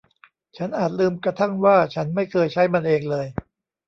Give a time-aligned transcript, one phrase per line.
[0.57, 3.27] ฉันอาจลืมกระทั่งว่าฉันไม่เคยใช้มันเองเลย